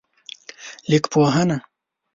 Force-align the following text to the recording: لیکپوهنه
لیکپوهنه 0.89 1.57